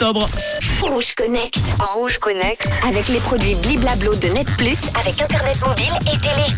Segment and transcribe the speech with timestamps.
[0.00, 0.28] octobre.
[0.80, 1.58] Rouge Connect.
[1.94, 2.68] Rouge Connect.
[2.86, 6.56] Avec les produits Bliblablo de Net Plus, avec Internet mobile et télé.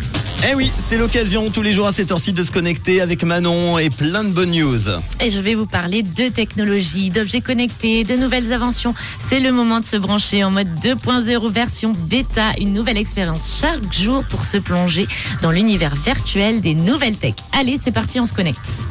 [0.51, 3.79] Eh oui, c'est l'occasion tous les jours à cette heure-ci de se connecter avec Manon
[3.79, 4.81] et plein de bonnes news.
[5.19, 8.93] Et je vais vous parler de technologie, d'objets connectés, de nouvelles inventions.
[9.19, 13.91] C'est le moment de se brancher en mode 2.0 version bêta, une nouvelle expérience chaque
[13.91, 15.07] jour pour se plonger
[15.41, 17.33] dans l'univers virtuel des nouvelles tech.
[17.59, 18.83] Allez, c'est parti, on se connecte.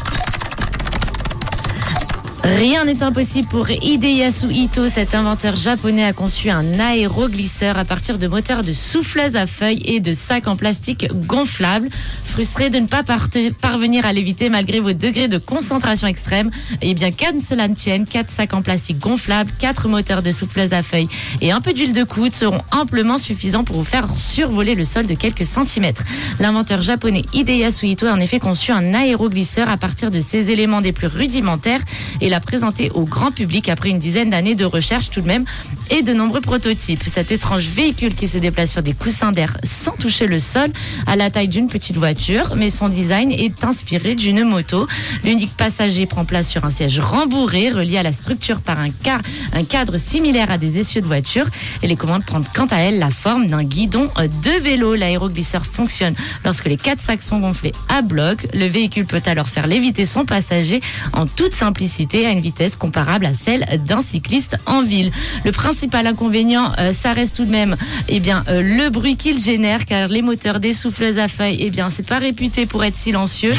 [2.42, 4.88] Rien n'est impossible pour Hideyasu Ito.
[4.88, 9.82] Cet inventeur japonais a conçu un aéroglisseur à partir de moteurs de souffleuse à feuilles
[9.84, 11.90] et de sacs en plastique gonflables.
[12.24, 16.50] Frustré de ne pas parvenir à l'éviter malgré vos degrés de concentration extrême,
[16.80, 20.72] eh bien, qu'à cela ne tienne, 4 sacs en plastique gonflables, 4 moteurs de souffleuse
[20.72, 21.08] à feuilles
[21.42, 25.06] et un peu d'huile de coude seront amplement suffisants pour vous faire survoler le sol
[25.06, 26.04] de quelques centimètres.
[26.38, 30.80] L'inventeur japonais Hideyasu Ito a en effet conçu un aéroglisseur à partir de ces éléments
[30.80, 31.82] des plus rudimentaires
[32.30, 35.44] l'a présenté au grand public après une dizaine d'années de recherche tout de même
[35.90, 37.02] et de nombreux prototypes.
[37.06, 40.70] Cet étrange véhicule qui se déplace sur des coussins d'air sans toucher le sol
[41.06, 44.86] a la taille d'une petite voiture, mais son design est inspiré d'une moto.
[45.24, 48.88] L'unique passager prend place sur un siège rembourré relié à la structure par un,
[49.52, 51.46] un cadre similaire à des essieux de voiture
[51.82, 54.94] et les commandes prennent quant à elles la forme d'un guidon de vélo.
[54.94, 58.46] L'aéroglisseur fonctionne lorsque les quatre sacs sont gonflés à bloc.
[58.54, 60.80] Le véhicule peut alors faire léviter son passager
[61.12, 65.10] en toute simplicité à une vitesse comparable à celle d'un cycliste en ville.
[65.44, 67.76] Le principal inconvénient, euh, ça reste tout de même
[68.08, 71.70] eh bien, euh, le bruit qu'il génère, car les moteurs des souffleuses à feuilles, eh
[71.70, 73.52] bien, c'est pas réputé pour être silencieux.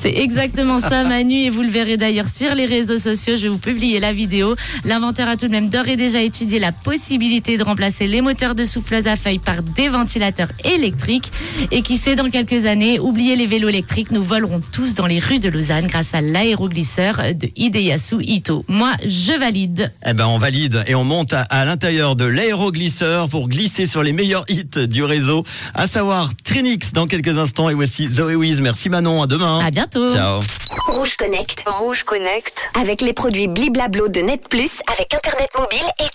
[0.00, 3.36] C'est exactement ça, Manu, et vous le verrez d'ailleurs sur les réseaux sociaux.
[3.36, 4.54] Je vais vous publier la vidéo.
[4.84, 8.54] L'inventeur a tout de même d'ores et déjà étudié la possibilité de remplacer les moteurs
[8.54, 11.32] de souffleuse à feuilles par des ventilateurs électriques.
[11.70, 15.18] Et qui sait, dans quelques années, oubliez les vélos électriques, nous volerons tous dans les
[15.18, 18.64] rues de Lausanne grâce à l'aéroglisseur de Hideyasu Ito.
[18.68, 19.92] Moi, je valide.
[20.06, 24.12] Eh ben, on valide et on monte à, l'intérieur de l'aéroglisseur pour glisser sur les
[24.12, 27.68] meilleurs hits du réseau, à savoir Trinix dans quelques instants.
[27.68, 28.60] Et voici Zoé Wiz.
[28.60, 29.60] Merci Manon, à demain.
[29.64, 30.14] À bientôt.
[30.14, 30.40] Ciao.
[30.88, 31.62] Rouge Connect.
[31.66, 32.70] Rouge Connect.
[32.80, 36.10] Avec les produits Bliblablo de Net Plus, avec Internet mobile et télé.